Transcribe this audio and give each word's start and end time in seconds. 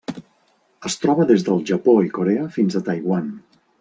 Es 0.89 0.95
troba 1.03 1.27
des 1.31 1.45
del 1.49 1.61
Japó 1.71 1.95
i 2.07 2.09
Corea 2.17 2.47
fins 2.57 2.79
a 2.79 2.83
Taiwan. 2.89 3.29